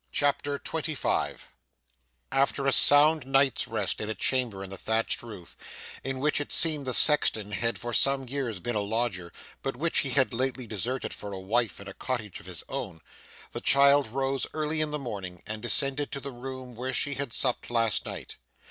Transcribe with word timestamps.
CHAPTER 0.11 0.57
25 0.57 1.53
After 2.31 2.65
a 2.65 2.71
sound 2.71 3.27
night's 3.27 3.67
rest 3.67 4.01
in 4.01 4.09
a 4.09 4.15
chamber 4.15 4.63
in 4.63 4.71
the 4.71 4.75
thatched 4.79 5.21
roof, 5.21 5.55
in 6.03 6.17
which 6.19 6.41
it 6.41 6.51
seemed 6.51 6.87
the 6.87 6.93
sexton 6.95 7.51
had 7.51 7.77
for 7.77 7.93
some 7.93 8.27
years 8.27 8.59
been 8.59 8.73
a 8.75 8.79
lodger, 8.79 9.31
but 9.61 9.77
which 9.77 9.99
he 9.99 10.09
had 10.09 10.33
lately 10.33 10.65
deserted 10.65 11.13
for 11.13 11.31
a 11.31 11.39
wife 11.39 11.79
and 11.79 11.87
a 11.87 11.93
cottage 11.93 12.39
of 12.39 12.47
his 12.47 12.63
own, 12.67 13.01
the 13.51 13.61
child 13.61 14.07
rose 14.07 14.47
early 14.55 14.81
in 14.81 14.89
the 14.89 14.97
morning 14.97 15.43
and 15.45 15.61
descended 15.61 16.11
to 16.11 16.19
the 16.19 16.31
room 16.31 16.73
where 16.73 16.93
she 16.93 17.13
had 17.13 17.31
supped 17.31 17.69
last 17.69 18.03
night. 18.03 18.37